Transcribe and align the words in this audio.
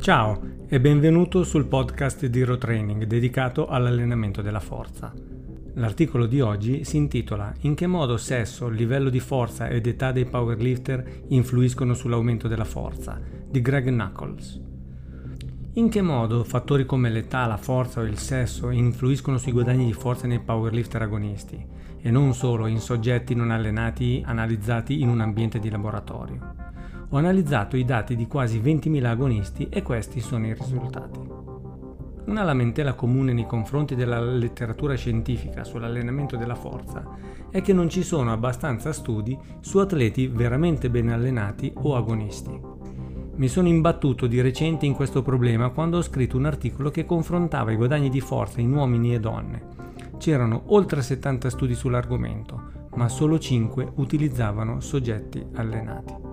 Ciao 0.00 0.40
e 0.66 0.80
benvenuto 0.80 1.44
sul 1.44 1.66
podcast 1.66 2.24
di 2.24 2.40
Hero 2.40 2.56
Training 2.56 3.04
dedicato 3.04 3.66
all'allenamento 3.66 4.40
della 4.40 4.58
forza. 4.58 5.12
L'articolo 5.74 6.24
di 6.24 6.40
oggi 6.40 6.84
si 6.84 6.96
intitola 6.96 7.52
In 7.60 7.74
che 7.74 7.86
modo 7.86 8.16
sesso, 8.16 8.70
livello 8.70 9.10
di 9.10 9.20
forza 9.20 9.68
ed 9.68 9.86
età 9.86 10.10
dei 10.10 10.24
powerlifter 10.24 11.24
influiscono 11.28 11.92
sull'aumento 11.92 12.48
della 12.48 12.64
forza 12.64 13.20
di 13.46 13.60
Greg 13.60 13.88
Knuckles. 13.88 14.60
In 15.74 15.90
che 15.90 16.00
modo 16.00 16.44
fattori 16.44 16.86
come 16.86 17.10
l'età, 17.10 17.44
la 17.44 17.58
forza 17.58 18.00
o 18.00 18.04
il 18.04 18.16
sesso 18.16 18.70
influiscono 18.70 19.36
sui 19.36 19.52
guadagni 19.52 19.84
di 19.84 19.92
forza 19.92 20.26
nei 20.26 20.40
powerlifter 20.40 21.02
agonisti 21.02 21.62
e 22.00 22.10
non 22.10 22.32
solo 22.32 22.66
in 22.68 22.80
soggetti 22.80 23.34
non 23.34 23.50
allenati 23.50 24.22
analizzati 24.24 25.02
in 25.02 25.10
un 25.10 25.20
ambiente 25.20 25.58
di 25.58 25.68
laboratorio? 25.68 26.69
Ho 27.12 27.16
analizzato 27.16 27.76
i 27.76 27.84
dati 27.84 28.14
di 28.14 28.28
quasi 28.28 28.60
20.000 28.60 29.04
agonisti 29.04 29.68
e 29.68 29.82
questi 29.82 30.20
sono 30.20 30.46
i 30.46 30.54
risultati. 30.54 31.18
Una 32.26 32.44
lamentela 32.44 32.94
comune 32.94 33.32
nei 33.32 33.46
confronti 33.46 33.96
della 33.96 34.20
letteratura 34.20 34.94
scientifica 34.94 35.64
sull'allenamento 35.64 36.36
della 36.36 36.54
forza 36.54 37.04
è 37.50 37.62
che 37.62 37.72
non 37.72 37.88
ci 37.88 38.04
sono 38.04 38.30
abbastanza 38.30 38.92
studi 38.92 39.36
su 39.58 39.78
atleti 39.78 40.28
veramente 40.28 40.88
ben 40.88 41.08
allenati 41.08 41.72
o 41.78 41.96
agonisti. 41.96 42.60
Mi 43.34 43.48
sono 43.48 43.66
imbattuto 43.66 44.28
di 44.28 44.40
recente 44.40 44.86
in 44.86 44.94
questo 44.94 45.22
problema 45.22 45.70
quando 45.70 45.96
ho 45.96 46.02
scritto 46.02 46.36
un 46.36 46.46
articolo 46.46 46.90
che 46.90 47.06
confrontava 47.06 47.72
i 47.72 47.76
guadagni 47.76 48.08
di 48.08 48.20
forza 48.20 48.60
in 48.60 48.72
uomini 48.72 49.14
e 49.14 49.18
donne. 49.18 49.62
C'erano 50.18 50.62
oltre 50.66 51.02
70 51.02 51.50
studi 51.50 51.74
sull'argomento, 51.74 52.88
ma 52.94 53.08
solo 53.08 53.36
5 53.36 53.94
utilizzavano 53.96 54.78
soggetti 54.78 55.44
allenati. 55.54 56.29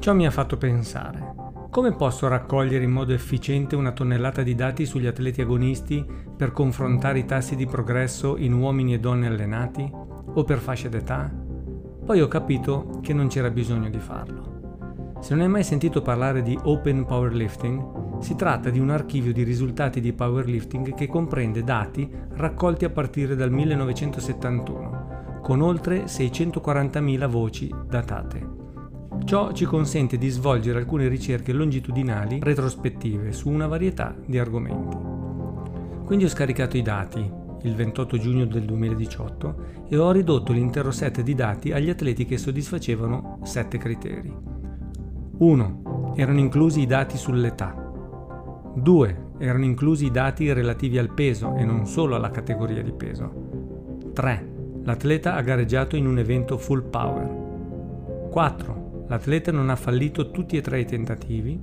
Ciò 0.00 0.14
mi 0.14 0.26
ha 0.26 0.30
fatto 0.30 0.56
pensare, 0.56 1.34
come 1.68 1.92
posso 1.92 2.26
raccogliere 2.26 2.82
in 2.82 2.90
modo 2.90 3.12
efficiente 3.12 3.76
una 3.76 3.92
tonnellata 3.92 4.42
di 4.42 4.54
dati 4.54 4.86
sugli 4.86 5.06
atleti 5.06 5.42
agonisti 5.42 6.02
per 6.34 6.52
confrontare 6.52 7.18
i 7.18 7.26
tassi 7.26 7.54
di 7.54 7.66
progresso 7.66 8.38
in 8.38 8.54
uomini 8.54 8.94
e 8.94 8.98
donne 8.98 9.26
allenati 9.26 9.86
o 9.92 10.42
per 10.42 10.56
fasce 10.56 10.88
d'età? 10.88 11.30
Poi 12.02 12.18
ho 12.18 12.28
capito 12.28 13.00
che 13.02 13.12
non 13.12 13.28
c'era 13.28 13.50
bisogno 13.50 13.90
di 13.90 13.98
farlo. 13.98 15.18
Se 15.20 15.34
non 15.34 15.44
hai 15.44 15.50
mai 15.50 15.64
sentito 15.64 16.00
parlare 16.00 16.40
di 16.40 16.58
Open 16.62 17.04
Powerlifting, 17.04 18.20
si 18.20 18.34
tratta 18.36 18.70
di 18.70 18.78
un 18.78 18.88
archivio 18.88 19.34
di 19.34 19.42
risultati 19.42 20.00
di 20.00 20.14
powerlifting 20.14 20.94
che 20.94 21.08
comprende 21.08 21.62
dati 21.62 22.10
raccolti 22.36 22.86
a 22.86 22.90
partire 22.90 23.36
dal 23.36 23.50
1971, 23.50 25.40
con 25.42 25.60
oltre 25.60 26.04
640.000 26.04 27.28
voci 27.28 27.70
datate. 27.86 28.59
Ciò 29.30 29.52
ci 29.52 29.64
consente 29.64 30.18
di 30.18 30.28
svolgere 30.28 30.80
alcune 30.80 31.06
ricerche 31.06 31.52
longitudinali 31.52 32.40
retrospettive 32.42 33.30
su 33.30 33.48
una 33.48 33.68
varietà 33.68 34.12
di 34.26 34.40
argomenti. 34.40 34.96
Quindi 36.04 36.24
ho 36.24 36.28
scaricato 36.28 36.76
i 36.76 36.82
dati 36.82 37.30
il 37.62 37.74
28 37.76 38.18
giugno 38.18 38.44
del 38.46 38.64
2018 38.64 39.86
e 39.88 39.96
ho 39.96 40.10
ridotto 40.10 40.52
l'intero 40.52 40.90
set 40.90 41.20
di 41.20 41.36
dati 41.36 41.70
agli 41.70 41.90
atleti 41.90 42.24
che 42.24 42.38
soddisfacevano 42.38 43.38
sette 43.44 43.78
criteri. 43.78 44.36
1. 45.38 46.12
Erano 46.16 46.40
inclusi 46.40 46.80
i 46.80 46.86
dati 46.86 47.16
sull'età. 47.16 47.72
2. 48.74 49.28
Erano 49.38 49.64
inclusi 49.64 50.06
i 50.06 50.10
dati 50.10 50.52
relativi 50.52 50.98
al 50.98 51.14
peso 51.14 51.54
e 51.54 51.64
non 51.64 51.86
solo 51.86 52.16
alla 52.16 52.32
categoria 52.32 52.82
di 52.82 52.92
peso. 52.92 54.10
3. 54.12 54.52
L'atleta 54.82 55.36
ha 55.36 55.40
gareggiato 55.42 55.94
in 55.94 56.08
un 56.08 56.18
evento 56.18 56.58
full 56.58 56.82
power. 56.90 58.28
4. 58.28 58.79
L'atleta 59.10 59.50
non 59.50 59.70
ha 59.70 59.76
fallito 59.76 60.30
tutti 60.30 60.56
e 60.56 60.60
tre 60.60 60.78
i 60.78 60.84
tentativi. 60.84 61.60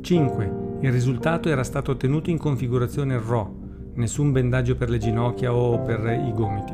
5. 0.00 0.52
Il 0.80 0.92
risultato 0.92 1.50
era 1.50 1.62
stato 1.62 1.90
ottenuto 1.90 2.30
in 2.30 2.38
configurazione 2.38 3.20
RAW, 3.22 3.92
nessun 3.96 4.32
bendaggio 4.32 4.74
per 4.74 4.88
le 4.88 4.96
ginocchia 4.96 5.52
o 5.52 5.82
per 5.82 6.00
i 6.26 6.32
gomiti. 6.32 6.72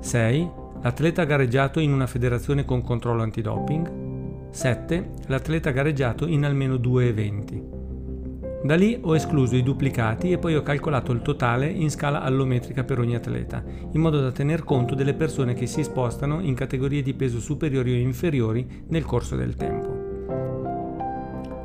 6. 0.00 0.50
L'atleta 0.80 1.20
ha 1.20 1.26
gareggiato 1.26 1.80
in 1.80 1.92
una 1.92 2.06
federazione 2.06 2.64
con 2.64 2.80
controllo 2.80 3.20
antidoping. 3.20 4.48
7. 4.48 5.10
L'atleta 5.26 5.68
ha 5.68 5.72
gareggiato 5.72 6.26
in 6.26 6.46
almeno 6.46 6.78
due 6.78 7.08
eventi. 7.08 7.77
Da 8.60 8.74
lì 8.74 8.98
ho 9.00 9.14
escluso 9.14 9.54
i 9.54 9.62
duplicati 9.62 10.32
e 10.32 10.38
poi 10.38 10.56
ho 10.56 10.62
calcolato 10.62 11.12
il 11.12 11.22
totale 11.22 11.68
in 11.68 11.90
scala 11.90 12.22
allometrica 12.22 12.82
per 12.82 12.98
ogni 12.98 13.14
atleta, 13.14 13.62
in 13.92 14.00
modo 14.00 14.20
da 14.20 14.32
tener 14.32 14.64
conto 14.64 14.96
delle 14.96 15.14
persone 15.14 15.54
che 15.54 15.66
si 15.66 15.84
spostano 15.84 16.40
in 16.40 16.54
categorie 16.54 17.02
di 17.02 17.14
peso 17.14 17.38
superiori 17.38 17.92
o 17.92 17.96
inferiori 17.96 18.84
nel 18.88 19.04
corso 19.04 19.36
del 19.36 19.54
tempo. 19.54 20.06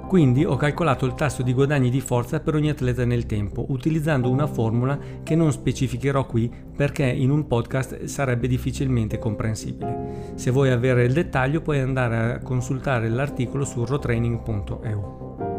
Quindi 0.07 0.45
ho 0.45 0.55
calcolato 0.55 1.07
il 1.07 1.15
tasso 1.15 1.41
di 1.41 1.53
guadagni 1.53 1.89
di 1.89 1.99
forza 1.99 2.39
per 2.39 2.53
ogni 2.53 2.69
atleta 2.69 3.03
nel 3.03 3.25
tempo, 3.25 3.65
utilizzando 3.69 4.29
una 4.29 4.45
formula 4.45 4.99
che 5.23 5.33
non 5.33 5.51
specificherò 5.51 6.27
qui 6.27 6.51
perché 6.75 7.05
in 7.05 7.31
un 7.31 7.47
podcast 7.47 8.03
sarebbe 8.03 8.47
difficilmente 8.47 9.17
comprensibile. 9.17 10.33
Se 10.35 10.51
vuoi 10.51 10.69
avere 10.69 11.05
il 11.05 11.13
dettaglio 11.13 11.61
puoi 11.61 11.79
andare 11.79 12.33
a 12.33 12.39
consultare 12.43 13.09
l'articolo 13.09 13.65
su 13.65 13.83
rotraining.eu. 13.83 15.52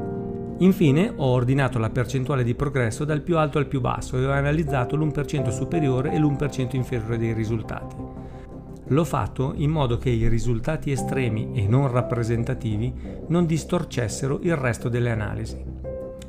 Infine 0.59 1.13
ho 1.15 1.27
ordinato 1.27 1.79
la 1.79 1.91
percentuale 1.91 2.45
di 2.45 2.55
progresso 2.55 3.05
dal 3.05 3.23
più 3.23 3.37
alto 3.39 3.59
al 3.59 3.67
più 3.67 3.81
basso 3.81 4.17
e 4.17 4.25
ho 4.25 4.31
analizzato 4.31 4.95
l'1% 4.95 5.51
superiore 5.51 6.13
e 6.13 6.19
l'1% 6.19 6.77
inferiore 6.77 7.19
dei 7.19 7.33
risultati. 7.33 7.97
L'ho 8.89 9.05
fatto 9.05 9.55
in 9.57 9.71
modo 9.71 9.99
che 9.99 10.11
i 10.11 10.29
risultati 10.29 10.93
estremi 10.93 11.53
e 11.55 11.67
non 11.67 11.91
rappresentativi 11.91 12.93
non 13.29 13.47
distorcessero 13.47 14.41
il 14.43 14.55
resto 14.55 14.89
delle 14.89 15.11
analisi. 15.11 15.61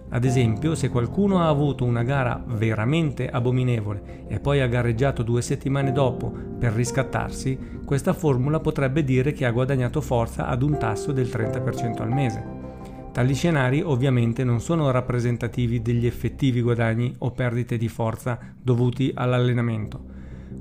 Ad 0.09 0.23
esempio, 0.23 0.75
se 0.75 0.89
qualcuno 0.89 1.41
ha 1.41 1.49
avuto 1.49 1.83
una 1.83 2.03
gara 2.03 2.41
veramente 2.45 3.29
abominevole 3.29 4.25
e 4.27 4.39
poi 4.39 4.61
ha 4.61 4.67
gareggiato 4.67 5.23
due 5.23 5.41
settimane 5.41 5.91
dopo 5.91 6.31
per 6.57 6.71
riscattarsi, 6.71 7.79
questa 7.83 8.13
formula 8.13 8.59
potrebbe 8.59 9.03
dire 9.03 9.33
che 9.33 9.45
ha 9.45 9.51
guadagnato 9.51 10.01
forza 10.01 10.47
ad 10.47 10.63
un 10.63 10.77
tasso 10.77 11.11
del 11.11 11.27
30% 11.27 12.01
al 12.01 12.11
mese. 12.11 12.64
Tali 13.15 13.33
scenari 13.33 13.81
ovviamente 13.81 14.43
non 14.43 14.59
sono 14.59 14.91
rappresentativi 14.91 15.81
degli 15.81 16.05
effettivi 16.05 16.59
guadagni 16.59 17.15
o 17.19 17.31
perdite 17.31 17.77
di 17.77 17.87
forza 17.87 18.37
dovuti 18.61 19.09
all'allenamento, 19.15 20.03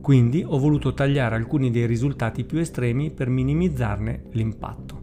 quindi 0.01 0.45
ho 0.47 0.57
voluto 0.57 0.95
tagliare 0.95 1.35
alcuni 1.35 1.73
dei 1.73 1.85
risultati 1.85 2.45
più 2.45 2.61
estremi 2.61 3.11
per 3.11 3.29
minimizzarne 3.29 4.27
l'impatto. 4.35 5.03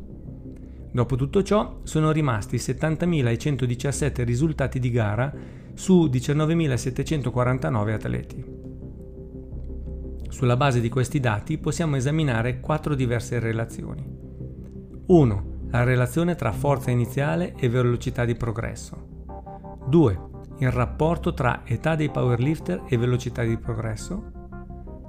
Dopo 0.94 1.18
tutto 1.18 1.44
ciò 1.44 1.82
sono 1.84 2.14
rimasti 2.14 2.56
70.117 2.56 4.24
risultati 4.24 4.80
di 4.80 4.90
gara 4.90 5.34
su 5.74 6.06
19.749 6.06 7.92
atleti. 7.92 8.46
Sulla 10.30 10.56
base 10.56 10.80
di 10.80 10.88
questi 10.88 11.20
dati 11.20 11.58
possiamo 11.58 11.98
esaminare 11.98 12.62
quattro 12.62 12.96
diverse 12.96 13.40
relazioni. 13.40 14.08
1. 15.08 15.51
La 15.72 15.84
relazione 15.84 16.36
tra 16.36 16.52
forza 16.52 16.92
iniziale 16.92 17.54
e 17.56 17.70
velocità 17.70 18.26
di 18.26 18.36
progresso. 18.36 19.08
2. 19.88 20.22
Il 20.58 20.70
rapporto 20.70 21.34
tra 21.34 21.62
età 21.64 21.96
dei 21.96 22.10
powerlifter 22.10 22.84
e 22.90 22.98
velocità 22.98 23.44
di 23.44 23.58
progresso. 23.58 24.32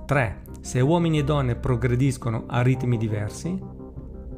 3. 0.07 0.43
Se 0.61 0.81
uomini 0.81 1.19
e 1.19 1.25
donne 1.25 1.57
progrediscono 1.57 2.45
a 2.47 2.63
ritmi 2.63 2.97
diversi. 2.97 3.61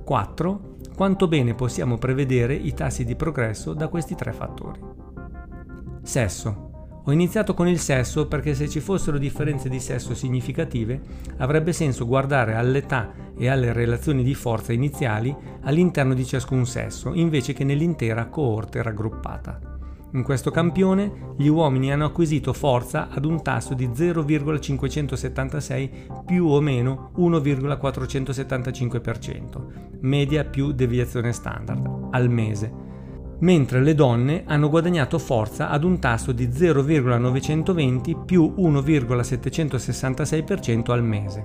4. 0.02 0.76
Quanto 0.96 1.28
bene 1.28 1.54
possiamo 1.54 1.98
prevedere 1.98 2.54
i 2.54 2.72
tassi 2.72 3.04
di 3.04 3.16
progresso 3.16 3.74
da 3.74 3.88
questi 3.88 4.14
tre 4.14 4.32
fattori. 4.32 4.80
Sesso. 6.02 6.63
Ho 7.06 7.12
iniziato 7.12 7.52
con 7.52 7.68
il 7.68 7.78
sesso 7.78 8.26
perché 8.26 8.54
se 8.54 8.66
ci 8.66 8.80
fossero 8.80 9.18
differenze 9.18 9.68
di 9.68 9.78
sesso 9.78 10.14
significative 10.14 11.02
avrebbe 11.36 11.74
senso 11.74 12.06
guardare 12.06 12.54
all'età 12.54 13.12
e 13.36 13.46
alle 13.48 13.74
relazioni 13.74 14.22
di 14.22 14.34
forza 14.34 14.72
iniziali 14.72 15.36
all'interno 15.64 16.14
di 16.14 16.24
ciascun 16.24 16.64
sesso 16.64 17.12
invece 17.12 17.52
che 17.52 17.64
nell'intera 17.64 18.28
coorte 18.28 18.82
raggruppata. 18.82 19.60
In 20.12 20.22
questo 20.22 20.50
campione 20.50 21.34
gli 21.36 21.48
uomini 21.48 21.92
hanno 21.92 22.06
acquisito 22.06 22.54
forza 22.54 23.10
ad 23.10 23.26
un 23.26 23.42
tasso 23.42 23.74
di 23.74 23.90
0,576 23.92 25.90
più 26.24 26.46
o 26.46 26.58
meno 26.60 27.10
1,475%, 27.18 29.98
media 30.00 30.44
più 30.44 30.72
deviazione 30.72 31.32
standard, 31.32 32.06
al 32.12 32.30
mese, 32.30 32.83
mentre 33.40 33.80
le 33.80 33.94
donne 33.94 34.44
hanno 34.46 34.68
guadagnato 34.68 35.18
forza 35.18 35.68
ad 35.68 35.84
un 35.84 35.98
tasso 35.98 36.32
di 36.32 36.50
0,920 36.52 38.16
più 38.24 38.54
1,766% 38.56 40.90
al 40.90 41.02
mese. 41.02 41.42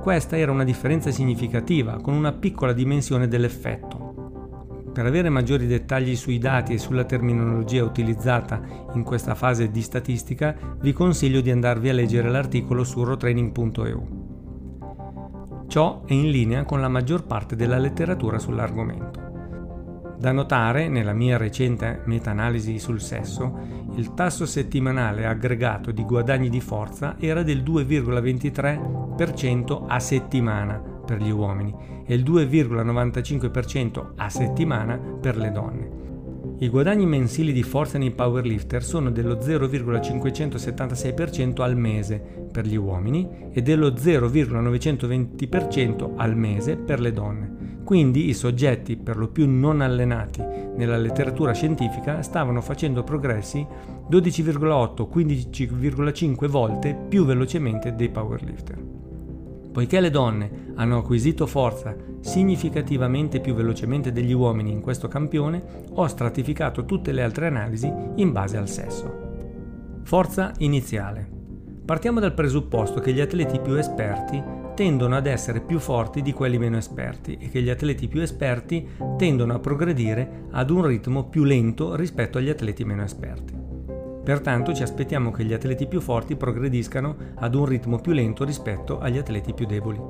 Questa 0.00 0.36
era 0.36 0.52
una 0.52 0.64
differenza 0.64 1.10
significativa, 1.10 2.00
con 2.00 2.14
una 2.14 2.32
piccola 2.32 2.72
dimensione 2.72 3.28
dell'effetto. 3.28 4.04
Per 4.92 5.04
avere 5.04 5.28
maggiori 5.28 5.66
dettagli 5.66 6.16
sui 6.16 6.38
dati 6.38 6.72
e 6.72 6.78
sulla 6.78 7.04
terminologia 7.04 7.84
utilizzata 7.84 8.62
in 8.94 9.02
questa 9.02 9.34
fase 9.34 9.70
di 9.70 9.82
statistica, 9.82 10.56
vi 10.80 10.92
consiglio 10.92 11.42
di 11.42 11.50
andarvi 11.50 11.90
a 11.90 11.92
leggere 11.92 12.30
l'articolo 12.30 12.82
su 12.82 13.04
rotraining.eu. 13.04 14.24
Ciò 15.66 16.04
è 16.06 16.12
in 16.12 16.30
linea 16.30 16.64
con 16.64 16.80
la 16.80 16.88
maggior 16.88 17.26
parte 17.26 17.56
della 17.56 17.76
letteratura 17.76 18.38
sull'argomento. 18.38 19.25
Da 20.18 20.32
notare, 20.32 20.88
nella 20.88 21.12
mia 21.12 21.36
recente 21.36 22.00
meta-analisi 22.06 22.78
sul 22.78 23.02
sesso, 23.02 23.84
il 23.96 24.14
tasso 24.14 24.46
settimanale 24.46 25.26
aggregato 25.26 25.90
di 25.90 26.04
guadagni 26.04 26.48
di 26.48 26.60
forza 26.60 27.16
era 27.18 27.42
del 27.42 27.62
2,23% 27.62 29.84
a 29.86 30.00
settimana 30.00 30.82
per 31.04 31.20
gli 31.20 31.28
uomini 31.30 31.74
e 32.06 32.14
il 32.14 32.22
2,95% 32.22 34.12
a 34.16 34.30
settimana 34.30 34.96
per 34.96 35.36
le 35.36 35.52
donne. 35.52 36.04
I 36.58 36.70
guadagni 36.70 37.04
mensili 37.04 37.52
di 37.52 37.62
forza 37.62 37.98
nei 37.98 38.12
powerlifter 38.12 38.82
sono 38.82 39.10
dello 39.10 39.34
0,576% 39.34 41.60
al 41.60 41.76
mese 41.76 42.18
per 42.50 42.64
gli 42.64 42.76
uomini 42.76 43.50
e 43.52 43.60
dello 43.60 43.90
0,920% 43.90 46.12
al 46.16 46.34
mese 46.34 46.76
per 46.76 47.00
le 47.00 47.12
donne. 47.12 47.65
Quindi 47.86 48.28
i 48.28 48.34
soggetti, 48.34 48.96
per 48.96 49.16
lo 49.16 49.28
più 49.28 49.48
non 49.48 49.80
allenati 49.80 50.42
nella 50.42 50.96
letteratura 50.96 51.52
scientifica, 51.52 52.20
stavano 52.20 52.60
facendo 52.60 53.04
progressi 53.04 53.64
12,8-15,5 54.10 56.48
volte 56.48 56.98
più 57.08 57.24
velocemente 57.24 57.94
dei 57.94 58.08
powerlifter. 58.08 58.82
Poiché 59.70 60.00
le 60.00 60.10
donne 60.10 60.72
hanno 60.74 60.98
acquisito 60.98 61.46
forza 61.46 61.94
significativamente 62.18 63.38
più 63.38 63.54
velocemente 63.54 64.10
degli 64.10 64.32
uomini 64.32 64.72
in 64.72 64.80
questo 64.80 65.06
campione, 65.06 65.84
ho 65.88 66.08
stratificato 66.08 66.86
tutte 66.86 67.12
le 67.12 67.22
altre 67.22 67.46
analisi 67.46 67.88
in 68.16 68.32
base 68.32 68.56
al 68.56 68.68
sesso. 68.68 70.00
Forza 70.02 70.52
iniziale. 70.58 71.35
Partiamo 71.86 72.18
dal 72.18 72.34
presupposto 72.34 72.98
che 72.98 73.12
gli 73.12 73.20
atleti 73.20 73.60
più 73.60 73.74
esperti 73.74 74.42
tendono 74.74 75.14
ad 75.14 75.26
essere 75.26 75.60
più 75.60 75.78
forti 75.78 76.20
di 76.20 76.32
quelli 76.32 76.58
meno 76.58 76.76
esperti 76.76 77.38
e 77.40 77.48
che 77.48 77.62
gli 77.62 77.70
atleti 77.70 78.08
più 78.08 78.20
esperti 78.20 78.84
tendono 79.16 79.54
a 79.54 79.60
progredire 79.60 80.46
ad 80.50 80.70
un 80.70 80.84
ritmo 80.84 81.28
più 81.28 81.44
lento 81.44 81.94
rispetto 81.94 82.38
agli 82.38 82.50
atleti 82.50 82.84
meno 82.84 83.04
esperti. 83.04 83.54
Pertanto 84.24 84.74
ci 84.74 84.82
aspettiamo 84.82 85.30
che 85.30 85.44
gli 85.44 85.52
atleti 85.52 85.86
più 85.86 86.00
forti 86.00 86.34
progrediscano 86.34 87.16
ad 87.36 87.54
un 87.54 87.64
ritmo 87.64 88.00
più 88.00 88.10
lento 88.10 88.44
rispetto 88.44 88.98
agli 88.98 89.18
atleti 89.18 89.54
più 89.54 89.64
deboli. 89.64 90.00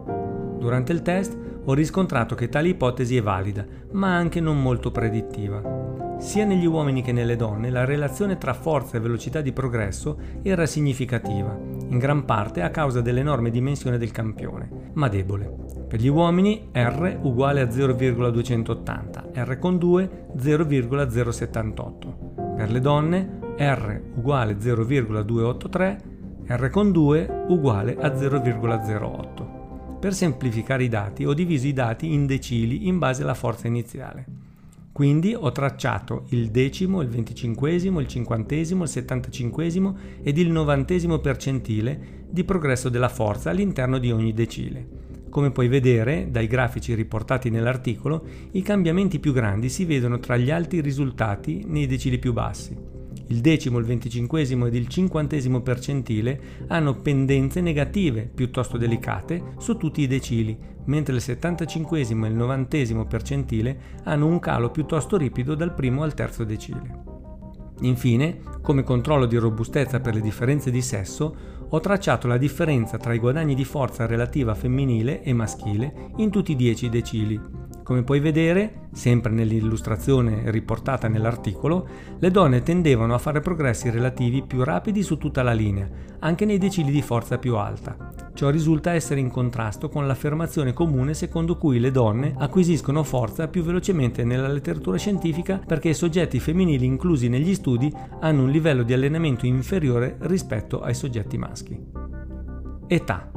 Durante 0.58 0.92
il 0.92 1.02
test 1.02 1.36
ho 1.62 1.74
riscontrato 1.74 2.34
che 2.34 2.48
tale 2.48 2.68
ipotesi 2.68 3.18
è 3.18 3.22
valida, 3.22 3.66
ma 3.92 4.16
anche 4.16 4.40
non 4.40 4.62
molto 4.62 4.90
predittiva. 4.90 6.16
Sia 6.18 6.46
negli 6.46 6.64
uomini 6.64 7.02
che 7.02 7.12
nelle 7.12 7.36
donne 7.36 7.68
la 7.68 7.84
relazione 7.84 8.38
tra 8.38 8.54
forza 8.54 8.96
e 8.96 9.00
velocità 9.00 9.42
di 9.42 9.52
progresso 9.52 10.18
era 10.42 10.64
significativa, 10.64 11.65
in 11.88 11.98
gran 11.98 12.24
parte 12.24 12.62
a 12.62 12.70
causa 12.70 13.00
dell'enorme 13.00 13.50
dimensione 13.50 13.98
del 13.98 14.10
campione, 14.10 14.90
ma 14.94 15.08
debole. 15.08 15.50
Per 15.88 16.00
gli 16.00 16.08
uomini 16.08 16.68
R 16.72 17.18
uguale 17.22 17.60
a 17.60 17.70
0,280, 17.70 19.30
R 19.34 19.58
con 19.58 19.78
2 19.78 20.26
0,078. 20.36 22.34
Per 22.56 22.70
le 22.70 22.80
donne 22.80 23.38
R 23.56 24.02
uguale 24.16 24.60
0,283, 24.60 26.02
R 26.46 26.70
con 26.70 26.92
2 26.92 27.44
uguale 27.48 27.96
a 27.98 28.08
0,08. 28.08 29.98
Per 29.98 30.12
semplificare 30.14 30.84
i 30.84 30.88
dati 30.88 31.24
ho 31.24 31.32
diviso 31.32 31.66
i 31.66 31.72
dati 31.72 32.12
in 32.12 32.26
decili 32.26 32.86
in 32.86 32.98
base 32.98 33.22
alla 33.22 33.34
forza 33.34 33.66
iniziale. 33.66 34.45
Quindi 34.96 35.34
ho 35.34 35.52
tracciato 35.52 36.24
il 36.30 36.50
decimo, 36.50 37.02
il 37.02 37.08
venticinquesimo, 37.08 38.00
il 38.00 38.06
cinquantesimo, 38.06 38.84
il 38.84 38.88
settantacinquesimo 38.88 39.96
ed 40.22 40.38
il 40.38 40.50
novantesimo 40.50 41.18
percentile 41.18 42.24
di 42.30 42.44
progresso 42.44 42.88
della 42.88 43.10
forza 43.10 43.50
all'interno 43.50 43.98
di 43.98 44.10
ogni 44.10 44.32
decile. 44.32 44.88
Come 45.28 45.50
puoi 45.50 45.68
vedere 45.68 46.28
dai 46.30 46.46
grafici 46.46 46.94
riportati 46.94 47.50
nell'articolo, 47.50 48.24
i 48.52 48.62
cambiamenti 48.62 49.18
più 49.18 49.34
grandi 49.34 49.68
si 49.68 49.84
vedono 49.84 50.18
tra 50.18 50.38
gli 50.38 50.50
alti 50.50 50.80
risultati 50.80 51.64
nei 51.66 51.86
decili 51.86 52.18
più 52.18 52.32
bassi. 52.32 52.95
Il 53.28 53.40
decimo, 53.40 53.78
il 53.78 53.84
venticinquesimo 53.84 54.66
ed 54.66 54.74
il 54.74 54.88
cinquantesimo 54.88 55.60
percentile 55.60 56.40
hanno 56.68 57.00
pendenze 57.00 57.60
negative 57.60 58.30
piuttosto 58.32 58.76
delicate 58.76 59.54
su 59.58 59.76
tutti 59.76 60.00
i 60.00 60.06
decili, 60.06 60.56
mentre 60.84 61.14
il 61.14 61.20
75 61.20 61.98
e 61.98 62.02
il 62.02 62.34
90 62.34 63.04
percentile 63.04 63.78
hanno 64.04 64.26
un 64.26 64.38
calo 64.38 64.70
piuttosto 64.70 65.16
ripido 65.16 65.54
dal 65.54 65.74
primo 65.74 66.02
al 66.02 66.14
terzo 66.14 66.44
decile. 66.44 67.14
Infine, 67.80 68.38
come 68.62 68.82
controllo 68.82 69.26
di 69.26 69.36
robustezza 69.36 70.00
per 70.00 70.14
le 70.14 70.20
differenze 70.20 70.70
di 70.70 70.80
sesso, 70.80 71.36
ho 71.68 71.80
tracciato 71.80 72.26
la 72.26 72.38
differenza 72.38 72.96
tra 72.96 73.12
i 73.12 73.18
guadagni 73.18 73.54
di 73.54 73.64
forza 73.64 74.06
relativa 74.06 74.54
femminile 74.54 75.22
e 75.22 75.32
maschile 75.32 76.10
in 76.16 76.30
tutti 76.30 76.52
i 76.52 76.56
10 76.56 76.88
decili, 76.88 77.40
come 77.86 78.02
puoi 78.02 78.18
vedere, 78.18 78.88
sempre 78.94 79.30
nell'illustrazione 79.30 80.50
riportata 80.50 81.06
nell'articolo, 81.06 81.86
le 82.18 82.32
donne 82.32 82.64
tendevano 82.64 83.14
a 83.14 83.18
fare 83.18 83.38
progressi 83.38 83.90
relativi 83.90 84.42
più 84.42 84.64
rapidi 84.64 85.04
su 85.04 85.18
tutta 85.18 85.44
la 85.44 85.52
linea, 85.52 85.88
anche 86.18 86.44
nei 86.44 86.58
decili 86.58 86.90
di 86.90 87.00
forza 87.00 87.38
più 87.38 87.54
alta. 87.54 88.10
Ciò 88.34 88.50
risulta 88.50 88.90
essere 88.90 89.20
in 89.20 89.30
contrasto 89.30 89.88
con 89.88 90.04
l'affermazione 90.04 90.72
comune 90.72 91.14
secondo 91.14 91.56
cui 91.56 91.78
le 91.78 91.92
donne 91.92 92.34
acquisiscono 92.36 93.04
forza 93.04 93.46
più 93.46 93.62
velocemente 93.62 94.24
nella 94.24 94.48
letteratura 94.48 94.98
scientifica 94.98 95.62
perché 95.64 95.90
i 95.90 95.94
soggetti 95.94 96.40
femminili 96.40 96.84
inclusi 96.84 97.28
negli 97.28 97.54
studi 97.54 97.94
hanno 98.18 98.42
un 98.42 98.50
livello 98.50 98.82
di 98.82 98.94
allenamento 98.94 99.46
inferiore 99.46 100.16
rispetto 100.22 100.80
ai 100.80 100.94
soggetti 100.94 101.38
maschi. 101.38 101.80
Età 102.88 103.30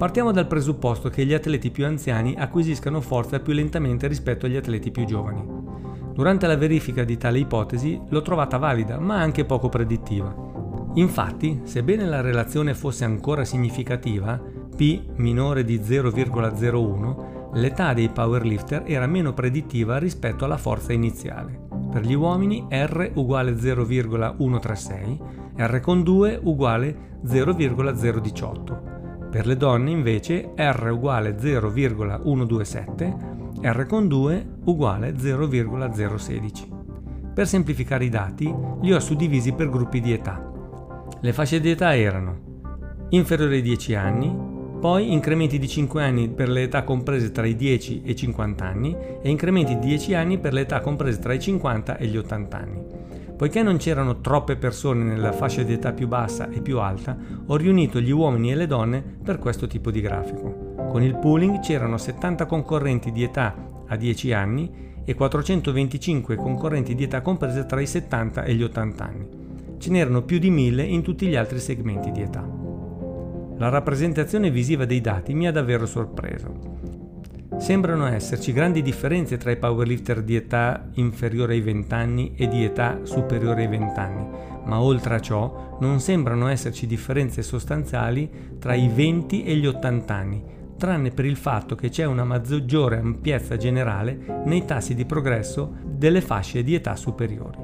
Partiamo 0.00 0.32
dal 0.32 0.46
presupposto 0.46 1.10
che 1.10 1.26
gli 1.26 1.34
atleti 1.34 1.70
più 1.70 1.84
anziani 1.84 2.34
acquisiscano 2.34 3.02
forza 3.02 3.38
più 3.38 3.52
lentamente 3.52 4.06
rispetto 4.06 4.46
agli 4.46 4.56
atleti 4.56 4.90
più 4.90 5.04
giovani. 5.04 5.46
Durante 6.14 6.46
la 6.46 6.56
verifica 6.56 7.04
di 7.04 7.18
tale 7.18 7.40
ipotesi 7.40 8.00
l'ho 8.08 8.22
trovata 8.22 8.56
valida, 8.56 8.98
ma 8.98 9.20
anche 9.20 9.44
poco 9.44 9.68
predittiva. 9.68 10.34
Infatti, 10.94 11.60
sebbene 11.64 12.06
la 12.06 12.22
relazione 12.22 12.72
fosse 12.72 13.04
ancora 13.04 13.44
significativa, 13.44 14.40
P 14.74 15.02
minore 15.16 15.64
di 15.64 15.78
0,01, 15.78 17.50
l'età 17.58 17.92
dei 17.92 18.08
powerlifter 18.08 18.84
era 18.86 19.06
meno 19.06 19.34
predittiva 19.34 19.98
rispetto 19.98 20.46
alla 20.46 20.56
forza 20.56 20.94
iniziale. 20.94 21.68
Per 21.90 22.06
gli 22.06 22.14
uomini 22.14 22.66
R 22.70 23.10
uguale 23.16 23.54
0,136, 23.54 25.20
R 25.56 25.80
con 25.80 26.02
2 26.02 26.40
uguale 26.42 27.18
0,018 27.22 28.89
per 29.30 29.46
le 29.46 29.56
donne 29.56 29.90
invece 29.90 30.52
R 30.56 30.90
uguale 30.92 31.38
0,127, 31.38 33.16
R 33.62 33.86
con 33.86 34.08
2 34.08 34.46
uguale 34.64 35.16
0,016. 35.16 36.68
Per 37.32 37.46
semplificare 37.46 38.04
i 38.04 38.08
dati 38.08 38.52
li 38.80 38.92
ho 38.92 38.98
suddivisi 38.98 39.52
per 39.52 39.70
gruppi 39.70 40.00
di 40.00 40.12
età. 40.12 40.50
Le 41.20 41.32
fasce 41.32 41.60
di 41.60 41.70
età 41.70 41.96
erano 41.96 42.48
inferiore 43.10 43.56
ai 43.56 43.62
10 43.62 43.94
anni, 43.94 44.36
poi 44.80 45.12
incrementi 45.12 45.58
di 45.58 45.68
5 45.68 46.02
anni 46.02 46.28
per 46.28 46.48
le 46.48 46.62
età 46.62 46.82
comprese 46.82 47.30
tra 47.30 47.46
i 47.46 47.54
10 47.54 48.02
e 48.04 48.10
i 48.12 48.16
50 48.16 48.64
anni 48.64 48.96
e 49.22 49.28
incrementi 49.30 49.78
di 49.78 49.86
10 49.86 50.14
anni 50.14 50.38
per 50.38 50.52
le 50.52 50.62
età 50.62 50.80
comprese 50.80 51.18
tra 51.20 51.34
i 51.34 51.40
50 51.40 51.98
e 51.98 52.06
gli 52.06 52.16
80 52.16 52.56
anni. 52.56 52.82
Poiché 53.40 53.62
non 53.62 53.78
c'erano 53.78 54.20
troppe 54.20 54.56
persone 54.56 55.02
nella 55.02 55.32
fascia 55.32 55.62
di 55.62 55.72
età 55.72 55.94
più 55.94 56.06
bassa 56.06 56.50
e 56.50 56.60
più 56.60 56.78
alta, 56.78 57.16
ho 57.46 57.56
riunito 57.56 57.98
gli 57.98 58.10
uomini 58.10 58.52
e 58.52 58.54
le 58.54 58.66
donne 58.66 59.02
per 59.02 59.38
questo 59.38 59.66
tipo 59.66 59.90
di 59.90 60.02
grafico. 60.02 60.74
Con 60.90 61.02
il 61.02 61.16
pooling 61.16 61.60
c'erano 61.60 61.96
70 61.96 62.44
concorrenti 62.44 63.10
di 63.10 63.22
età 63.22 63.54
a 63.86 63.96
10 63.96 64.32
anni 64.34 64.70
e 65.02 65.14
425 65.14 66.36
concorrenti 66.36 66.94
di 66.94 67.04
età 67.04 67.22
comprese 67.22 67.64
tra 67.64 67.80
i 67.80 67.86
70 67.86 68.44
e 68.44 68.52
gli 68.52 68.62
80 68.62 69.04
anni. 69.04 69.28
Ce 69.78 69.88
n'erano 69.88 70.20
più 70.20 70.38
di 70.38 70.50
1000 70.50 70.82
in 70.82 71.00
tutti 71.00 71.26
gli 71.26 71.34
altri 71.34 71.60
segmenti 71.60 72.10
di 72.10 72.20
età. 72.20 72.46
La 73.56 73.70
rappresentazione 73.70 74.50
visiva 74.50 74.84
dei 74.84 75.00
dati 75.00 75.32
mi 75.32 75.46
ha 75.46 75.50
davvero 75.50 75.86
sorpreso. 75.86 76.79
Sembrano 77.60 78.06
esserci 78.06 78.54
grandi 78.54 78.80
differenze 78.80 79.36
tra 79.36 79.50
i 79.50 79.58
powerlifter 79.58 80.22
di 80.22 80.34
età 80.34 80.88
inferiore 80.94 81.52
ai 81.52 81.60
20 81.60 81.94
anni 81.94 82.32
e 82.34 82.48
di 82.48 82.64
età 82.64 83.00
superiore 83.02 83.64
ai 83.64 83.68
20 83.68 84.00
anni, 84.00 84.26
ma 84.64 84.80
oltre 84.80 85.16
a 85.16 85.20
ciò 85.20 85.76
non 85.78 86.00
sembrano 86.00 86.48
esserci 86.48 86.86
differenze 86.86 87.42
sostanziali 87.42 88.56
tra 88.58 88.74
i 88.74 88.88
20 88.88 89.44
e 89.44 89.56
gli 89.56 89.66
80 89.66 90.14
anni, 90.14 90.42
tranne 90.78 91.10
per 91.10 91.26
il 91.26 91.36
fatto 91.36 91.74
che 91.74 91.90
c'è 91.90 92.06
una 92.06 92.24
maggiore 92.24 92.96
ampiezza 92.96 93.58
generale 93.58 94.42
nei 94.46 94.64
tassi 94.64 94.94
di 94.94 95.04
progresso 95.04 95.76
delle 95.84 96.22
fasce 96.22 96.62
di 96.62 96.74
età 96.74 96.96
superiori. 96.96 97.58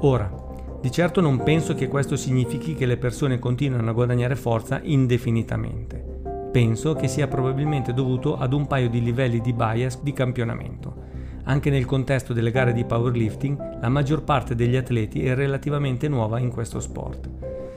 Ora, 0.00 0.34
di 0.80 0.90
certo 0.90 1.20
non 1.20 1.42
penso 1.42 1.74
che 1.74 1.86
questo 1.86 2.16
significhi 2.16 2.74
che 2.74 2.86
le 2.86 2.96
persone 2.96 3.38
continuino 3.38 3.88
a 3.88 3.92
guadagnare 3.92 4.36
forza 4.36 4.80
indefinitamente. 4.82 6.11
Penso 6.52 6.92
che 6.92 7.08
sia 7.08 7.28
probabilmente 7.28 7.94
dovuto 7.94 8.36
ad 8.36 8.52
un 8.52 8.66
paio 8.66 8.90
di 8.90 9.02
livelli 9.02 9.40
di 9.40 9.54
bias 9.54 10.02
di 10.02 10.12
campionamento. 10.12 10.94
Anche 11.44 11.70
nel 11.70 11.86
contesto 11.86 12.34
delle 12.34 12.50
gare 12.50 12.74
di 12.74 12.84
powerlifting, 12.84 13.80
la 13.80 13.88
maggior 13.88 14.22
parte 14.22 14.54
degli 14.54 14.76
atleti 14.76 15.24
è 15.24 15.34
relativamente 15.34 16.08
nuova 16.08 16.38
in 16.38 16.50
questo 16.50 16.78
sport. 16.78 17.30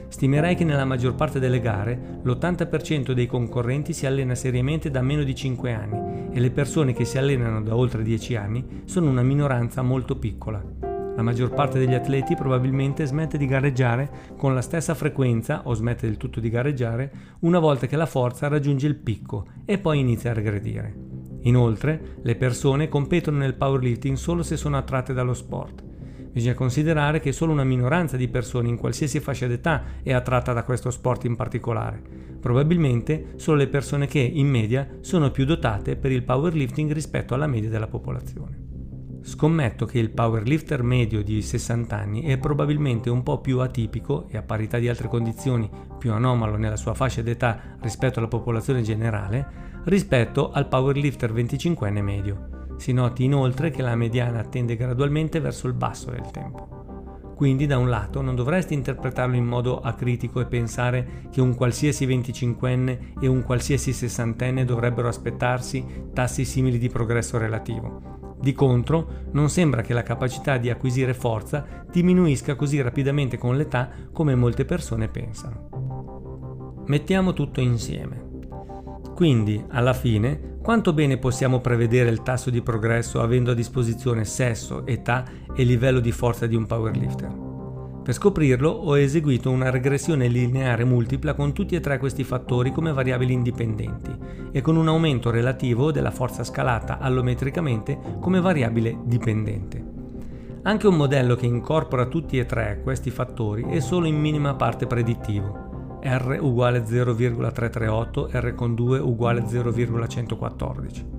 stimerei 0.10 0.56
che 0.56 0.66
nella 0.66 0.84
maggior 0.84 1.16
parte 1.16 1.40
delle 1.40 1.62
gare 1.62 2.20
l'80% 2.22 3.12
dei 3.14 3.28
concorrenti 3.28 3.94
si 3.94 4.06
allena 4.06 4.36
seriamente 4.36 4.92
da 4.92 5.02
meno 5.02 5.24
di 5.24 5.34
5 5.34 5.74
anni 5.74 6.30
e 6.32 6.40
le 6.42 6.52
persone 6.52 6.92
che 6.92 7.06
si 7.06 7.18
allenano 7.18 7.62
da 7.62 7.76
oltre 7.76 8.04
10 8.04 8.36
anni 8.36 8.82
sono 8.84 9.10
una 9.10 9.24
minoranza 9.24 9.82
molto 9.82 10.18
piccola. 10.18 10.95
La 11.16 11.22
maggior 11.22 11.54
parte 11.54 11.80
degli 11.80 11.94
atleti 11.94 12.36
probabilmente 12.36 13.06
smette 13.06 13.38
di 13.38 13.46
gareggiare 13.46 14.10
con 14.36 14.54
la 14.54 14.62
stessa 14.62 14.94
frequenza 14.94 15.62
o 15.64 15.74
smette 15.74 16.08
del 16.08 16.18
tutto 16.18 16.42
di 16.42 16.50
gareggiare 16.50 17.12
una 17.40 17.60
volta 17.60 17.88
che 17.88 17.96
la 17.96 18.06
forza 18.06 18.50
raggiunge 18.50 18.86
il 18.86 18.96
picco 18.96 19.46
e 19.64 19.78
poi 19.78 20.00
inizia 20.00 20.32
a 20.32 20.34
regredire. 20.34 20.94
Inoltre, 21.44 22.18
le 22.22 22.36
persone 22.36 22.90
competono 22.90 23.38
nel 23.38 23.54
powerlifting 23.54 24.18
solo 24.18 24.44
se 24.44 24.58
sono 24.58 24.76
attratte 24.76 25.14
dallo 25.14 25.34
sport. 25.34 25.84
Bisogna 26.34 26.54
considerare 26.54 27.22
che 27.22 27.32
solo 27.32 27.54
una 27.54 27.64
minoranza 27.64 28.18
di 28.18 28.28
persone 28.28 28.68
in 28.68 28.76
qualsiasi 28.76 29.22
fascia 29.22 29.48
d'età 29.48 29.84
è 30.04 30.12
attratta 30.12 30.52
da 30.52 30.64
questo 30.64 30.92
sport 30.92 31.24
in 31.24 31.38
particolare. 31.38 32.02
Probabilmente 32.42 33.36
solo 33.38 33.60
le 33.60 33.68
persone 33.68 34.06
che, 34.06 34.20
in 34.20 34.50
media, 34.50 34.86
sono 35.00 35.32
più 35.32 35.46
dotate 35.46 35.96
per 35.96 36.12
il 36.12 36.24
powerlifting 36.24 36.92
rispetto 36.92 37.34
alla 37.34 37.48
media 37.48 37.70
della 37.70 37.88
popolazione. 37.88 38.65
Scommetto 39.28 39.88
che 39.88 39.98
il 39.98 40.12
powerlifter 40.12 40.84
medio 40.84 41.24
di 41.24 41.42
60 41.42 41.98
anni 41.98 42.22
è 42.22 42.38
probabilmente 42.38 43.10
un 43.10 43.24
po' 43.24 43.42
più 43.42 43.58
atipico 43.58 44.28
e 44.30 44.38
a 44.38 44.44
parità 44.44 44.78
di 44.78 44.88
altre 44.88 45.08
condizioni 45.08 45.68
più 45.98 46.14
anomalo 46.14 46.58
nella 46.58 46.76
sua 46.76 46.94
fascia 46.94 47.24
d'età 47.24 47.76
rispetto 47.82 48.20
alla 48.20 48.28
popolazione 48.28 48.84
generale 48.84 49.82
rispetto 49.86 50.52
al 50.52 50.68
powerlifter 50.68 51.34
25enne 51.34 52.04
medio. 52.04 52.68
Si 52.78 52.94
noti 52.94 53.24
inoltre 53.24 53.72
che 53.72 53.82
la 53.82 53.96
mediana 53.96 54.44
tende 54.44 54.76
gradualmente 54.76 55.40
verso 55.40 55.66
il 55.66 55.74
basso 55.74 56.12
del 56.12 56.30
tempo. 56.30 57.34
Quindi 57.36 57.66
da 57.66 57.80
un 57.80 57.90
lato 57.90 58.22
non 58.22 58.36
dovresti 58.36 58.76
interpretarlo 58.76 59.36
in 59.36 59.46
modo 59.46 59.80
acritico 59.80 60.40
e 60.40 60.46
pensare 60.46 61.28
che 61.32 61.42
un 61.42 61.56
qualsiasi 61.56 62.06
25enne 62.06 63.20
e 63.20 63.26
un 63.26 63.42
qualsiasi 63.42 63.90
60enne 63.90 64.64
dovrebbero 64.64 65.08
aspettarsi 65.08 65.84
tassi 66.14 66.46
simili 66.46 66.78
di 66.78 66.90
progresso 66.90 67.40
relativo. 67.40 68.25
Di 68.46 68.54
contro, 68.54 69.24
non 69.32 69.50
sembra 69.50 69.82
che 69.82 69.96
la 69.96 70.04
capacità 70.04 70.58
di 70.58 70.70
acquisire 70.70 71.16
forza 71.16 71.66
diminuisca 71.90 72.54
così 72.54 72.80
rapidamente 72.80 73.40
con 73.40 73.58
l'età 73.58 73.90
come 74.12 74.36
molte 74.36 74.66
persone 74.66 75.08
pensano. 75.08 76.84
Mettiamo 76.86 77.34
tutto 77.34 77.60
insieme. 77.60 78.24
Quindi, 79.16 79.66
alla 79.70 79.94
fine, 79.94 80.60
quanto 80.62 80.94
bene 80.94 81.18
possiamo 81.18 81.60
prevedere 81.60 82.12
il 82.12 82.22
tasso 82.22 82.52
di 82.52 82.62
progresso 82.62 83.20
avendo 83.20 83.50
a 83.50 83.56
disposizione 83.56 84.26
sesso, 84.26 84.86
età 84.86 85.26
e 85.56 85.64
livello 85.64 86.00
di 86.00 86.12
forza 86.12 86.46
di 86.46 86.54
un 86.56 86.68
powerlifter? 86.68 87.45
Per 88.06 88.14
scoprirlo 88.14 88.70
ho 88.70 89.00
eseguito 89.00 89.50
una 89.50 89.72
regressione 89.72 90.28
lineare 90.28 90.84
multipla 90.84 91.34
con 91.34 91.54
tutti 91.54 91.74
e 91.74 91.80
tre 91.80 91.98
questi 91.98 92.24
fattori 92.24 92.72
come 92.72 92.94
variabili 92.94 93.34
indipendenti 93.34 94.16
e 94.52 94.62
con 94.62 94.76
un 94.76 94.88
aumento 94.88 95.32
relativo 95.32 95.92
della 95.92 96.12
forza 96.12 96.44
scalata 96.44 97.00
allometricamente 97.00 97.98
come 98.20 98.40
variabile 98.40 98.96
dipendente. 99.06 99.84
Anche 100.62 100.86
un 100.86 100.98
modello 100.98 101.36
che 101.36 101.48
incorpora 101.48 102.06
tutti 102.06 102.38
e 102.38 102.46
tre 102.46 102.82
questi 102.84 103.10
fattori 103.10 103.66
è 103.70 103.80
solo 103.80 104.06
in 104.06 104.20
minima 104.20 104.54
parte 104.54 104.86
predittivo 104.86 105.98
R 106.04 106.38
uguale 106.40 106.86
0,338, 106.86 108.30
R 108.34 108.54
con 108.54 108.76
2 108.76 109.00
uguale 109.00 109.48
0,114. 109.48 111.15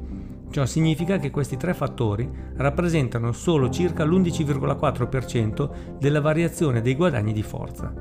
Ciò 0.56 0.64
significa 0.64 1.18
che 1.18 1.30
questi 1.30 1.58
tre 1.58 1.74
fattori 1.74 2.26
rappresentano 2.54 3.32
solo 3.32 3.68
circa 3.68 4.06
l'11,4% 4.06 5.98
della 5.98 6.22
variazione 6.22 6.80
dei 6.80 6.94
guadagni 6.94 7.34
di 7.34 7.42
forza. 7.42 7.92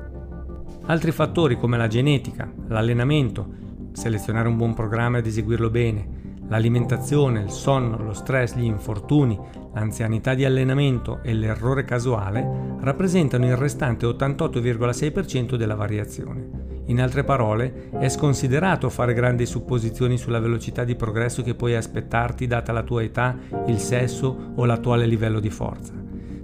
Altri 0.86 1.12
fattori 1.12 1.58
come 1.58 1.76
la 1.76 1.86
genetica, 1.86 2.50
l'allenamento, 2.68 3.46
selezionare 3.92 4.48
un 4.48 4.56
buon 4.56 4.72
programma 4.72 5.18
ed 5.18 5.26
eseguirlo 5.26 5.68
bene, 5.68 6.08
L'alimentazione, 6.48 7.40
il 7.40 7.50
sonno, 7.50 7.98
lo 7.98 8.12
stress, 8.12 8.54
gli 8.54 8.64
infortuni, 8.64 9.38
l'anzianità 9.74 10.34
di 10.34 10.44
allenamento 10.44 11.18
e 11.22 11.34
l'errore 11.34 11.84
casuale 11.84 12.76
rappresentano 12.80 13.46
il 13.46 13.56
restante 13.56 14.06
88,6% 14.06 15.56
della 15.56 15.74
variazione. 15.74 16.66
In 16.86 17.00
altre 17.00 17.24
parole, 17.24 17.90
è 17.98 18.08
sconsiderato 18.08 18.88
fare 18.90 19.12
grandi 19.12 19.44
supposizioni 19.44 20.16
sulla 20.16 20.38
velocità 20.38 20.84
di 20.84 20.94
progresso 20.94 21.42
che 21.42 21.56
puoi 21.56 21.74
aspettarti 21.74 22.46
data 22.46 22.70
la 22.70 22.84
tua 22.84 23.02
età, 23.02 23.36
il 23.66 23.78
sesso 23.78 24.52
o 24.54 24.64
l'attuale 24.64 25.06
livello 25.06 25.40
di 25.40 25.50
forza. 25.50 25.92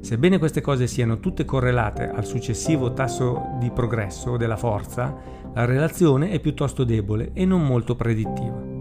Sebbene 0.00 0.38
queste 0.38 0.61
cose 0.61 0.88
siano 0.88 1.21
tutte 1.21 1.44
correlate 1.44 2.11
al 2.11 2.25
successivo 2.25 2.92
tasso 2.92 3.56
di 3.61 3.71
progresso 3.71 4.37
della 4.37 4.56
forza, 4.56 5.14
la 5.54 5.64
relazione 5.64 6.30
è 6.30 6.40
piuttosto 6.40 6.82
debole 6.82 7.30
e 7.35 7.44
non 7.44 7.64
molto 7.64 7.94
predittiva. 7.94 8.72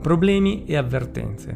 Problemi 0.00 0.64
e 0.64 0.76
avvertenze. 0.76 1.54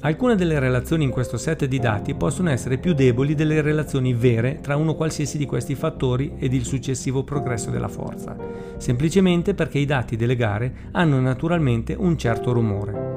Alcune 0.00 0.34
delle 0.34 0.58
relazioni 0.58 1.04
in 1.04 1.10
questo 1.10 1.36
set 1.36 1.64
di 1.64 1.78
dati 1.78 2.14
possono 2.14 2.50
essere 2.50 2.78
più 2.78 2.92
deboli 2.92 3.36
delle 3.36 3.60
relazioni 3.60 4.14
vere 4.14 4.58
tra 4.60 4.76
uno 4.76 4.94
qualsiasi 4.94 5.38
di 5.38 5.46
questi 5.46 5.76
fattori 5.76 6.34
ed 6.38 6.54
il 6.54 6.64
successivo 6.64 7.22
progresso 7.22 7.70
della 7.70 7.88
forza, 7.88 8.36
semplicemente 8.78 9.54
perché 9.54 9.78
i 9.78 9.86
dati 9.86 10.16
delle 10.16 10.34
gare 10.34 10.88
hanno 10.92 11.20
naturalmente 11.20 11.94
un 11.96 12.18
certo 12.18 12.52
rumore. 12.52 13.07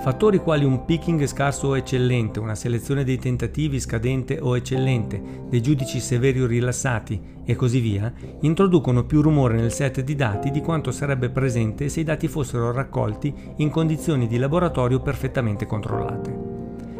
Fattori 0.00 0.38
quali 0.38 0.64
un 0.64 0.86
picking 0.86 1.26
scarso 1.26 1.68
o 1.68 1.76
eccellente, 1.76 2.40
una 2.40 2.54
selezione 2.54 3.04
dei 3.04 3.18
tentativi 3.18 3.78
scadente 3.78 4.38
o 4.40 4.56
eccellente, 4.56 5.22
dei 5.46 5.60
giudici 5.60 6.00
severi 6.00 6.40
o 6.40 6.46
rilassati 6.46 7.20
e 7.44 7.54
così 7.54 7.80
via, 7.80 8.10
introducono 8.40 9.04
più 9.04 9.20
rumore 9.20 9.56
nel 9.56 9.72
set 9.72 10.00
di 10.00 10.14
dati 10.14 10.50
di 10.50 10.62
quanto 10.62 10.90
sarebbe 10.90 11.28
presente 11.28 11.90
se 11.90 12.00
i 12.00 12.04
dati 12.04 12.28
fossero 12.28 12.72
raccolti 12.72 13.34
in 13.56 13.68
condizioni 13.68 14.26
di 14.26 14.38
laboratorio 14.38 15.00
perfettamente 15.00 15.66
controllate. 15.66 16.48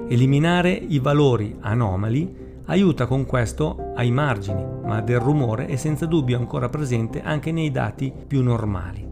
Eliminare 0.09 0.71
i 0.71 0.99
valori 0.99 1.57
anomali 1.61 2.37
aiuta 2.67 3.07
con 3.07 3.25
questo 3.25 3.93
ai 3.95 4.11
margini, 4.11 4.63
ma 4.85 5.01
del 5.01 5.21
rumore 5.21 5.65
è 5.67 5.77
senza 5.77 6.05
dubbio 6.05 6.37
ancora 6.37 6.69
presente 6.69 7.23
anche 7.23 7.51
nei 7.51 7.71
dati 7.71 8.13
più 8.27 8.43
normali. 8.43 9.10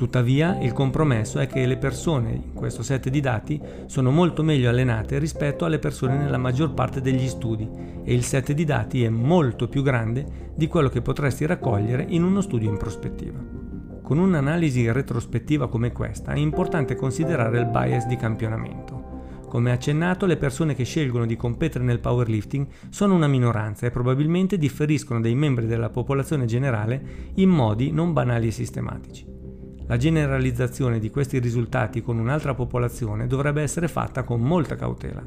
Tuttavia, 0.00 0.58
il 0.62 0.72
compromesso 0.72 1.40
è 1.40 1.46
che 1.46 1.66
le 1.66 1.76
persone 1.76 2.30
in 2.30 2.54
questo 2.54 2.82
set 2.82 3.10
di 3.10 3.20
dati 3.20 3.60
sono 3.84 4.10
molto 4.10 4.42
meglio 4.42 4.70
allenate 4.70 5.18
rispetto 5.18 5.66
alle 5.66 5.78
persone 5.78 6.16
nella 6.16 6.38
maggior 6.38 6.72
parte 6.72 7.02
degli 7.02 7.28
studi 7.28 7.68
e 8.02 8.14
il 8.14 8.24
set 8.24 8.52
di 8.52 8.64
dati 8.64 9.04
è 9.04 9.10
molto 9.10 9.68
più 9.68 9.82
grande 9.82 10.52
di 10.54 10.68
quello 10.68 10.88
che 10.88 11.02
potresti 11.02 11.44
raccogliere 11.44 12.06
in 12.08 12.24
uno 12.24 12.40
studio 12.40 12.70
in 12.70 12.78
prospettiva. 12.78 13.38
Con 14.00 14.16
un'analisi 14.16 14.90
retrospettiva 14.90 15.68
come 15.68 15.92
questa 15.92 16.32
è 16.32 16.38
importante 16.38 16.94
considerare 16.94 17.58
il 17.58 17.66
bias 17.66 18.06
di 18.06 18.16
campionamento. 18.16 19.42
Come 19.48 19.70
accennato, 19.70 20.24
le 20.24 20.38
persone 20.38 20.74
che 20.74 20.84
scelgono 20.84 21.26
di 21.26 21.36
competere 21.36 21.84
nel 21.84 22.00
powerlifting 22.00 22.66
sono 22.88 23.14
una 23.14 23.28
minoranza 23.28 23.84
e 23.86 23.90
probabilmente 23.90 24.56
differiscono 24.56 25.20
dai 25.20 25.34
membri 25.34 25.66
della 25.66 25.90
popolazione 25.90 26.46
generale 26.46 27.02
in 27.34 27.50
modi 27.50 27.90
non 27.90 28.14
banali 28.14 28.46
e 28.46 28.52
sistematici. 28.52 29.39
La 29.90 29.96
generalizzazione 29.96 31.00
di 31.00 31.10
questi 31.10 31.40
risultati 31.40 32.00
con 32.00 32.16
un'altra 32.16 32.54
popolazione 32.54 33.26
dovrebbe 33.26 33.60
essere 33.60 33.88
fatta 33.88 34.22
con 34.22 34.40
molta 34.40 34.76
cautela. 34.76 35.20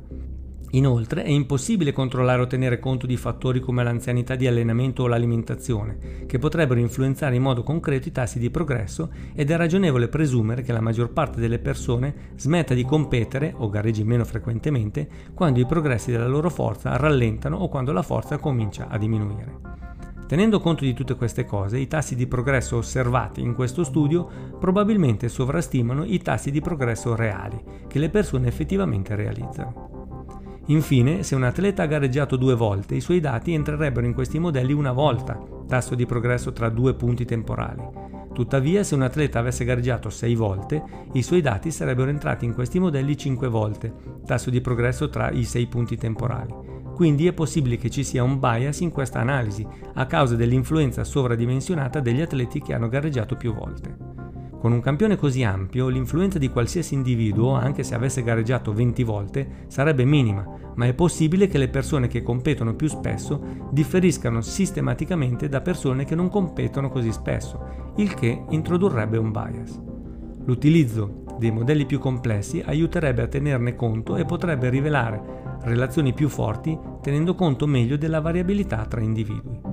Inoltre 0.69 1.23
è 1.23 1.29
impossibile 1.29 1.91
controllare 1.91 2.43
o 2.43 2.47
tenere 2.47 2.79
conto 2.79 3.05
di 3.05 3.17
fattori 3.17 3.59
come 3.59 3.83
l'anzianità 3.83 4.35
di 4.35 4.47
allenamento 4.47 5.03
o 5.03 5.07
l'alimentazione, 5.07 6.25
che 6.27 6.39
potrebbero 6.39 6.79
influenzare 6.79 7.35
in 7.35 7.41
modo 7.41 7.61
concreto 7.61 8.07
i 8.07 8.13
tassi 8.13 8.39
di 8.39 8.49
progresso 8.49 9.11
ed 9.35 9.51
è 9.51 9.57
ragionevole 9.57 10.07
presumere 10.07 10.61
che 10.61 10.71
la 10.71 10.79
maggior 10.79 11.11
parte 11.11 11.41
delle 11.41 11.59
persone 11.59 12.31
smetta 12.37 12.73
di 12.73 12.85
competere 12.85 13.53
o 13.57 13.67
gareggi 13.67 14.05
meno 14.05 14.23
frequentemente 14.23 15.09
quando 15.33 15.59
i 15.59 15.65
progressi 15.65 16.09
della 16.09 16.27
loro 16.27 16.49
forza 16.49 16.95
rallentano 16.95 17.57
o 17.57 17.67
quando 17.67 17.91
la 17.91 18.01
forza 18.01 18.37
comincia 18.37 18.87
a 18.87 18.97
diminuire. 18.97 19.73
Tenendo 20.27 20.59
conto 20.59 20.83
di 20.83 20.93
tutte 20.93 21.15
queste 21.15 21.45
cose, 21.45 21.77
i 21.77 21.87
tassi 21.87 22.15
di 22.15 22.27
progresso 22.27 22.77
osservati 22.77 23.41
in 23.41 23.53
questo 23.53 23.83
studio 23.83 24.27
probabilmente 24.59 25.29
sovrastimano 25.29 26.03
i 26.05 26.19
tassi 26.19 26.49
di 26.49 26.61
progresso 26.61 27.15
reali 27.15 27.61
che 27.87 27.99
le 27.99 28.09
persone 28.09 28.47
effettivamente 28.47 29.15
realizzano. 29.15 29.91
Infine, 30.67 31.23
se 31.23 31.35
un 31.35 31.43
atleta 31.43 31.83
ha 31.83 31.87
gareggiato 31.87 32.37
due 32.37 32.55
volte, 32.55 32.95
i 32.95 33.01
suoi 33.01 33.19
dati 33.19 33.53
entrerebbero 33.53 34.05
in 34.05 34.13
questi 34.13 34.39
modelli 34.39 34.71
una 34.71 34.93
volta, 34.93 35.37
tasso 35.67 35.93
di 35.93 36.05
progresso 36.05 36.53
tra 36.53 36.69
due 36.69 36.93
punti 36.93 37.25
temporali. 37.25 38.12
Tuttavia, 38.33 38.83
se 38.83 38.95
un 38.95 39.03
atleta 39.03 39.39
avesse 39.39 39.63
gareggiato 39.63 40.09
sei 40.09 40.35
volte, 40.35 40.83
i 41.13 41.21
suoi 41.21 41.41
dati 41.41 41.71
sarebbero 41.71 42.09
entrati 42.09 42.45
in 42.45 42.53
questi 42.53 42.79
modelli 42.79 43.15
cinque 43.15 43.47
volte, 43.47 43.93
tasso 44.25 44.49
di 44.49 44.59
progresso 44.59 45.09
tra 45.09 45.29
i 45.31 45.43
sei 45.43 45.67
punti 45.67 45.97
temporali. 45.97 46.51
Quindi 46.95 47.27
è 47.27 47.33
possibile 47.33 47.77
che 47.77 47.89
ci 47.89 48.03
sia 48.03 48.23
un 48.23 48.39
bias 48.39 48.81
in 48.81 48.91
questa 48.91 49.19
analisi 49.19 49.65
a 49.93 50.05
causa 50.05 50.35
dell'influenza 50.35 51.03
sovradimensionata 51.03 51.99
degli 51.99 52.21
atleti 52.21 52.61
che 52.61 52.73
hanno 52.73 52.87
gareggiato 52.87 53.35
più 53.35 53.53
volte. 53.53 54.12
Con 54.63 54.71
un 54.71 54.79
campione 54.79 55.17
così 55.17 55.43
ampio, 55.43 55.89
l'influenza 55.89 56.39
di 56.39 56.47
qualsiasi 56.47 56.93
individuo, 56.93 57.51
anche 57.51 57.83
se 57.83 57.95
avesse 57.95 58.23
gareggiato 58.23 58.71
20 58.71 59.03
volte, 59.03 59.47
sarebbe 59.67 60.05
minima, 60.05 60.47
ma 60.75 60.85
è 60.85 60.93
possibile 60.93 61.47
che 61.47 61.57
le 61.57 61.67
persone 61.67 62.07
che 62.07 62.21
competono 62.21 62.73
più 62.73 62.87
spesso 62.87 63.67
differiscano 63.71 64.39
sistematicamente 64.39 65.49
da 65.49 65.59
persone 65.59 66.05
che 66.05 66.15
non 66.15 66.29
competono 66.29 66.87
così 66.87 67.11
spesso, 67.11 67.91
il 67.97 68.13
che 68.13 68.45
introdurrebbe 68.51 69.17
un 69.17 69.33
bias. 69.33 69.81
L'utilizzo 70.45 71.25
dei 71.37 71.51
modelli 71.51 71.85
più 71.85 71.99
complessi 71.99 72.63
aiuterebbe 72.65 73.23
a 73.23 73.27
tenerne 73.27 73.75
conto 73.75 74.15
e 74.15 74.23
potrebbe 74.23 74.69
rivelare 74.69 75.57
relazioni 75.63 76.13
più 76.13 76.29
forti 76.29 76.79
tenendo 77.01 77.35
conto 77.35 77.67
meglio 77.67 77.97
della 77.97 78.21
variabilità 78.21 78.85
tra 78.85 79.01
individui. 79.01 79.72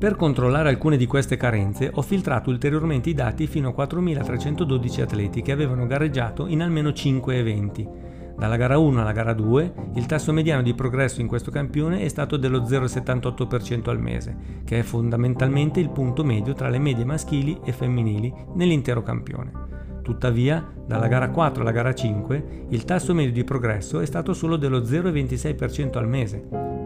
Per 0.00 0.16
controllare 0.16 0.70
alcune 0.70 0.96
di 0.96 1.04
queste 1.04 1.36
carenze 1.36 1.90
ho 1.92 2.00
filtrato 2.00 2.48
ulteriormente 2.48 3.10
i 3.10 3.14
dati 3.14 3.46
fino 3.46 3.68
a 3.68 3.86
4.312 3.86 5.02
atleti 5.02 5.42
che 5.42 5.52
avevano 5.52 5.86
gareggiato 5.86 6.46
in 6.46 6.62
almeno 6.62 6.94
5 6.94 7.36
eventi. 7.36 7.86
Dalla 8.34 8.56
gara 8.56 8.78
1 8.78 8.98
alla 8.98 9.12
gara 9.12 9.34
2 9.34 9.74
il 9.96 10.06
tasso 10.06 10.32
mediano 10.32 10.62
di 10.62 10.72
progresso 10.72 11.20
in 11.20 11.26
questo 11.26 11.50
campione 11.50 12.00
è 12.00 12.08
stato 12.08 12.38
dello 12.38 12.60
0,78% 12.60 13.90
al 13.90 14.00
mese, 14.00 14.62
che 14.64 14.78
è 14.78 14.82
fondamentalmente 14.82 15.80
il 15.80 15.90
punto 15.90 16.24
medio 16.24 16.54
tra 16.54 16.70
le 16.70 16.78
medie 16.78 17.04
maschili 17.04 17.60
e 17.62 17.72
femminili 17.72 18.32
nell'intero 18.54 19.02
campione. 19.02 19.52
Tuttavia, 20.00 20.66
dalla 20.86 21.08
gara 21.08 21.28
4 21.28 21.60
alla 21.60 21.72
gara 21.72 21.92
5, 21.92 22.66
il 22.70 22.84
tasso 22.84 23.12
medio 23.12 23.32
di 23.32 23.44
progresso 23.44 24.00
è 24.00 24.06
stato 24.06 24.32
solo 24.32 24.56
dello 24.56 24.80
0,26% 24.80 25.98
al 25.98 26.08
mese, 26.08 26.79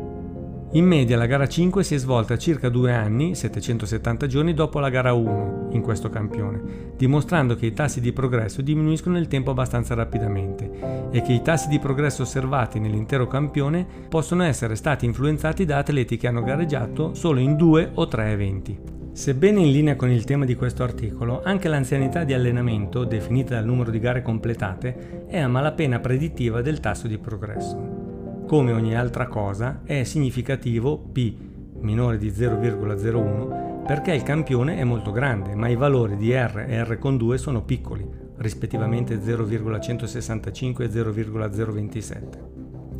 in 0.74 0.86
media 0.86 1.16
la 1.16 1.26
gara 1.26 1.46
5 1.46 1.84
si 1.84 1.94
è 1.94 1.98
svolta 1.98 2.36
circa 2.36 2.68
due 2.68 2.92
anni, 2.92 3.36
770 3.36 4.26
giorni 4.26 4.54
dopo 4.54 4.80
la 4.80 4.88
gara 4.88 5.12
1 5.12 5.68
in 5.70 5.80
questo 5.82 6.10
campione, 6.10 6.92
dimostrando 6.96 7.54
che 7.54 7.66
i 7.66 7.72
tassi 7.72 8.00
di 8.00 8.12
progresso 8.12 8.60
diminuiscono 8.60 9.14
nel 9.14 9.28
tempo 9.28 9.52
abbastanza 9.52 9.94
rapidamente 9.94 11.08
e 11.12 11.22
che 11.22 11.32
i 11.32 11.42
tassi 11.42 11.68
di 11.68 11.78
progresso 11.78 12.22
osservati 12.22 12.80
nell'intero 12.80 13.28
campione 13.28 13.86
possono 14.08 14.42
essere 14.42 14.74
stati 14.74 15.04
influenzati 15.06 15.64
da 15.64 15.78
atleti 15.78 16.16
che 16.16 16.26
hanno 16.26 16.42
gareggiato 16.42 17.14
solo 17.14 17.38
in 17.38 17.54
due 17.54 17.92
o 17.94 18.08
tre 18.08 18.32
eventi. 18.32 18.76
Sebbene 19.12 19.60
in 19.60 19.70
linea 19.70 19.94
con 19.94 20.10
il 20.10 20.24
tema 20.24 20.44
di 20.44 20.56
questo 20.56 20.82
articolo, 20.82 21.40
anche 21.44 21.68
l'anzianità 21.68 22.24
di 22.24 22.32
allenamento, 22.32 23.04
definita 23.04 23.54
dal 23.54 23.64
numero 23.64 23.92
di 23.92 24.00
gare 24.00 24.22
completate, 24.22 25.26
è 25.28 25.38
a 25.38 25.46
malapena 25.46 26.00
predittiva 26.00 26.62
del 26.62 26.80
tasso 26.80 27.06
di 27.06 27.18
progresso. 27.18 28.03
Come 28.46 28.72
ogni 28.72 28.94
altra 28.94 29.26
cosa 29.26 29.80
è 29.84 30.04
significativo 30.04 30.98
P 30.98 31.34
minore 31.80 32.18
di 32.18 32.30
0,01 32.30 33.84
perché 33.86 34.12
il 34.12 34.22
campione 34.22 34.76
è 34.76 34.84
molto 34.84 35.12
grande, 35.12 35.54
ma 35.54 35.68
i 35.68 35.76
valori 35.76 36.16
di 36.16 36.30
R 36.30 36.66
e 36.68 36.84
R 36.84 36.98
con 36.98 37.16
2 37.16 37.38
sono 37.38 37.62
piccoli, 37.62 38.06
rispettivamente 38.36 39.18
0,165 39.18 40.84
e 40.84 40.90
0,027. 40.90 42.42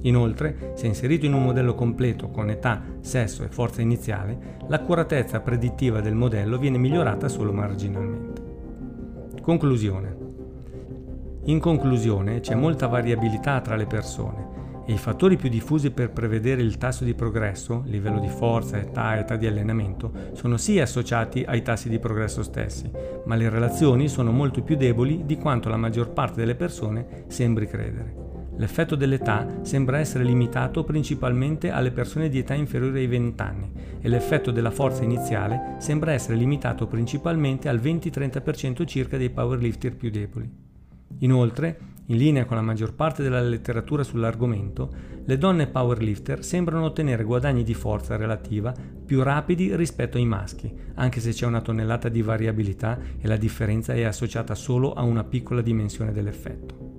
Inoltre, 0.02 0.72
se 0.76 0.86
inserito 0.86 1.26
in 1.26 1.34
un 1.34 1.44
modello 1.44 1.74
completo 1.74 2.30
con 2.30 2.48
età, 2.48 2.82
sesso 3.00 3.44
e 3.44 3.48
forza 3.48 3.82
iniziale, 3.82 4.56
l'accuratezza 4.68 5.40
predittiva 5.40 6.00
del 6.00 6.14
modello 6.14 6.56
viene 6.56 6.78
migliorata 6.78 7.28
solo 7.28 7.52
marginalmente. 7.52 8.42
Conclusione. 9.42 10.16
In 11.44 11.58
conclusione, 11.60 12.40
c'è 12.40 12.54
molta 12.54 12.86
variabilità 12.86 13.60
tra 13.60 13.76
le 13.76 13.86
persone 13.86 14.53
e 14.86 14.92
i 14.92 14.98
fattori 14.98 15.36
più 15.36 15.48
diffusi 15.48 15.90
per 15.90 16.10
prevedere 16.10 16.62
il 16.62 16.76
tasso 16.76 17.04
di 17.04 17.14
progresso, 17.14 17.82
livello 17.86 18.20
di 18.20 18.28
forza, 18.28 18.78
età, 18.78 19.18
età 19.18 19.36
di 19.36 19.46
allenamento, 19.46 20.12
sono 20.32 20.56
sì 20.56 20.78
associati 20.78 21.44
ai 21.46 21.62
tassi 21.62 21.88
di 21.88 21.98
progresso 21.98 22.42
stessi, 22.42 22.90
ma 23.24 23.34
le 23.34 23.48
relazioni 23.48 24.08
sono 24.08 24.30
molto 24.30 24.62
più 24.62 24.76
deboli 24.76 25.24
di 25.24 25.36
quanto 25.36 25.68
la 25.68 25.76
maggior 25.76 26.10
parte 26.10 26.40
delle 26.40 26.54
persone 26.54 27.24
sembri 27.28 27.66
credere. 27.66 28.24
L'effetto 28.56 28.94
dell'età 28.94 29.62
sembra 29.62 29.98
essere 29.98 30.22
limitato 30.22 30.84
principalmente 30.84 31.70
alle 31.70 31.90
persone 31.90 32.28
di 32.28 32.38
età 32.38 32.54
inferiore 32.54 33.00
ai 33.00 33.08
20 33.08 33.42
anni 33.42 33.72
e 34.00 34.08
l'effetto 34.08 34.52
della 34.52 34.70
forza 34.70 35.02
iniziale 35.02 35.76
sembra 35.78 36.12
essere 36.12 36.36
limitato 36.36 36.86
principalmente 36.86 37.68
al 37.68 37.80
20-30% 37.80 38.86
circa 38.86 39.16
dei 39.16 39.30
powerlifter 39.30 39.96
più 39.96 40.08
deboli. 40.08 40.48
Inoltre, 41.18 41.78
in 42.06 42.16
linea 42.16 42.44
con 42.44 42.56
la 42.56 42.62
maggior 42.62 42.94
parte 42.94 43.22
della 43.22 43.40
letteratura 43.40 44.02
sull'argomento, 44.02 45.12
le 45.24 45.38
donne 45.38 45.68
powerlifter 45.68 46.44
sembrano 46.44 46.84
ottenere 46.84 47.24
guadagni 47.24 47.62
di 47.62 47.72
forza 47.72 48.16
relativa 48.16 48.74
più 49.06 49.22
rapidi 49.22 49.74
rispetto 49.74 50.18
ai 50.18 50.26
maschi, 50.26 50.70
anche 50.96 51.20
se 51.20 51.30
c'è 51.30 51.46
una 51.46 51.62
tonnellata 51.62 52.10
di 52.10 52.20
variabilità 52.20 52.98
e 53.18 53.26
la 53.26 53.36
differenza 53.36 53.94
è 53.94 54.02
associata 54.02 54.54
solo 54.54 54.92
a 54.92 55.02
una 55.02 55.24
piccola 55.24 55.62
dimensione 55.62 56.12
dell'effetto. 56.12 56.92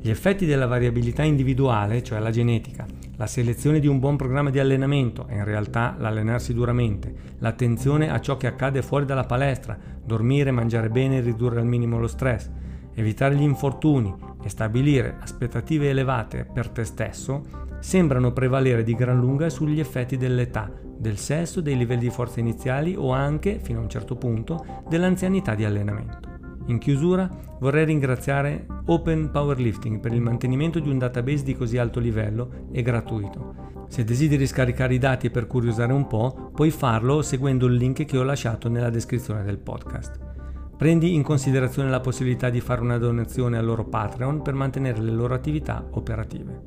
Gli 0.00 0.10
effetti 0.10 0.46
della 0.46 0.66
variabilità 0.66 1.22
individuale, 1.22 2.02
cioè 2.02 2.20
la 2.20 2.30
genetica, 2.30 2.86
la 3.16 3.26
selezione 3.26 3.80
di 3.80 3.88
un 3.88 3.98
buon 3.98 4.16
programma 4.16 4.50
di 4.50 4.60
allenamento 4.60 5.26
e 5.26 5.34
in 5.34 5.44
realtà 5.44 5.96
l'allenarsi 5.98 6.54
duramente, 6.54 7.12
l'attenzione 7.38 8.10
a 8.10 8.20
ciò 8.20 8.36
che 8.36 8.46
accade 8.46 8.82
fuori 8.82 9.06
dalla 9.06 9.24
palestra, 9.24 9.76
dormire, 10.04 10.50
mangiare 10.50 10.88
bene 10.88 11.16
e 11.16 11.20
ridurre 11.20 11.60
al 11.60 11.66
minimo 11.66 11.98
lo 11.98 12.06
stress, 12.06 12.48
evitare 12.98 13.34
gli 13.34 13.42
infortuni 13.42 14.14
e 14.42 14.48
stabilire 14.48 15.16
aspettative 15.20 15.90
elevate 15.90 16.44
per 16.44 16.68
te 16.68 16.84
stesso 16.84 17.66
sembrano 17.80 18.32
prevalere 18.32 18.82
di 18.82 18.94
gran 18.94 19.18
lunga 19.18 19.48
sugli 19.48 19.78
effetti 19.78 20.16
dell'età, 20.16 20.70
del 20.96 21.16
sesso, 21.16 21.60
dei 21.60 21.76
livelli 21.76 22.02
di 22.02 22.10
forza 22.10 22.40
iniziali 22.40 22.96
o 22.96 23.12
anche, 23.12 23.60
fino 23.62 23.78
a 23.78 23.82
un 23.82 23.88
certo 23.88 24.16
punto, 24.16 24.84
dell'anzianità 24.88 25.54
di 25.54 25.64
allenamento. 25.64 26.36
In 26.66 26.78
chiusura 26.78 27.30
vorrei 27.60 27.86
ringraziare 27.86 28.66
Open 28.86 29.30
Powerlifting 29.30 30.00
per 30.00 30.12
il 30.12 30.20
mantenimento 30.20 30.80
di 30.80 30.90
un 30.90 30.98
database 30.98 31.44
di 31.44 31.54
così 31.54 31.78
alto 31.78 32.00
livello 32.00 32.66
e 32.72 32.82
gratuito. 32.82 33.86
Se 33.88 34.04
desideri 34.04 34.46
scaricare 34.46 34.94
i 34.94 34.98
dati 34.98 35.30
per 35.30 35.46
curiosare 35.46 35.92
un 35.92 36.06
po', 36.06 36.50
puoi 36.52 36.70
farlo 36.70 37.22
seguendo 37.22 37.66
il 37.66 37.74
link 37.74 38.04
che 38.04 38.18
ho 38.18 38.22
lasciato 38.22 38.68
nella 38.68 38.90
descrizione 38.90 39.44
del 39.44 39.58
podcast. 39.58 40.27
Prendi 40.78 41.12
in 41.12 41.24
considerazione 41.24 41.90
la 41.90 41.98
possibilità 41.98 42.50
di 42.50 42.60
fare 42.60 42.80
una 42.82 42.98
donazione 42.98 43.58
al 43.58 43.64
loro 43.64 43.84
Patreon 43.84 44.42
per 44.42 44.54
mantenere 44.54 45.00
le 45.00 45.10
loro 45.10 45.34
attività 45.34 45.84
operative. 45.90 46.62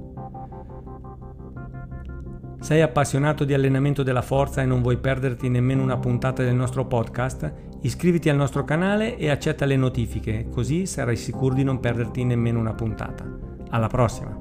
Sei 2.60 2.82
appassionato 2.82 3.46
di 3.46 3.54
allenamento 3.54 4.04
della 4.04 4.22
forza 4.22 4.62
e 4.62 4.66
non 4.66 4.82
vuoi 4.82 4.98
perderti 4.98 5.48
nemmeno 5.48 5.82
una 5.82 5.96
puntata 5.96 6.44
del 6.44 6.56
nostro 6.56 6.86
podcast? 6.86 7.54
Iscriviti 7.84 8.28
al 8.28 8.36
nostro 8.36 8.66
canale 8.66 9.16
e 9.16 9.30
accetta 9.30 9.64
le 9.64 9.78
notifiche, 9.78 10.50
così 10.52 10.86
sarai 10.86 11.16
sicuro 11.16 11.56
di 11.56 11.64
non 11.64 11.80
perderti 11.80 12.26
nemmeno 12.26 12.60
una 12.60 12.74
puntata. 12.74 13.26
Alla 13.70 13.88
prossima! 13.88 14.38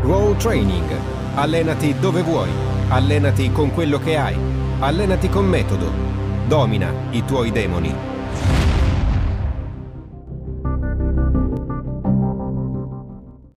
Raw 0.00 0.34
Training. 0.36 0.90
Allenati 1.34 1.94
dove 2.00 2.22
vuoi. 2.22 2.48
Allenati 2.88 3.52
con 3.52 3.70
quello 3.70 3.98
che 3.98 4.16
hai. 4.16 4.34
Allenati 4.78 5.28
con 5.28 5.44
metodo 5.44 6.07
Domina 6.48 6.90
i 7.10 7.22
tuoi 7.24 7.52
demoni. 7.52 8.17